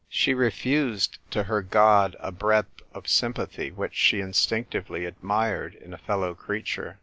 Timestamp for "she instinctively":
3.93-5.05